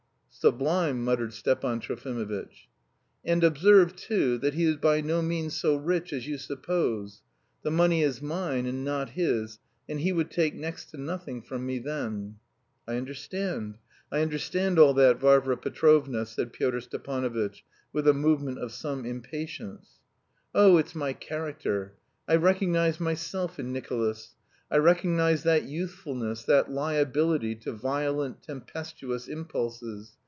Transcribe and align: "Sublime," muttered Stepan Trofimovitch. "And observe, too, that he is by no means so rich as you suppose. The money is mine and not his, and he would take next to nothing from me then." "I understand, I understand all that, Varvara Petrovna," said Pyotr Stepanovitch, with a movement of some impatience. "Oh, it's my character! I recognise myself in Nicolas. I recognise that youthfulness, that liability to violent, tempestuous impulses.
"Sublime," 0.33 1.03
muttered 1.03 1.33
Stepan 1.33 1.79
Trofimovitch. 1.79 2.67
"And 3.23 3.43
observe, 3.43 3.95
too, 3.95 4.39
that 4.39 4.55
he 4.55 4.63
is 4.63 4.77
by 4.77 4.99
no 4.99 5.21
means 5.21 5.55
so 5.55 5.75
rich 5.75 6.11
as 6.11 6.25
you 6.25 6.39
suppose. 6.39 7.21
The 7.61 7.69
money 7.69 8.01
is 8.01 8.23
mine 8.23 8.65
and 8.65 8.83
not 8.83 9.11
his, 9.11 9.59
and 9.87 9.99
he 9.99 10.11
would 10.11 10.31
take 10.31 10.55
next 10.55 10.85
to 10.91 10.97
nothing 10.97 11.43
from 11.43 11.63
me 11.67 11.77
then." 11.77 12.37
"I 12.87 12.95
understand, 12.95 13.77
I 14.11 14.21
understand 14.23 14.79
all 14.79 14.95
that, 14.95 15.19
Varvara 15.19 15.57
Petrovna," 15.57 16.25
said 16.25 16.53
Pyotr 16.53 16.81
Stepanovitch, 16.81 17.63
with 17.93 18.07
a 18.07 18.13
movement 18.13 18.57
of 18.57 18.71
some 18.71 19.05
impatience. 19.05 19.99
"Oh, 20.55 20.77
it's 20.77 20.95
my 20.95 21.13
character! 21.13 21.97
I 22.27 22.35
recognise 22.37 22.99
myself 22.99 23.59
in 23.59 23.71
Nicolas. 23.71 24.33
I 24.71 24.77
recognise 24.77 25.43
that 25.43 25.65
youthfulness, 25.65 26.43
that 26.45 26.71
liability 26.71 27.53
to 27.57 27.73
violent, 27.73 28.41
tempestuous 28.41 29.27
impulses. 29.27 30.13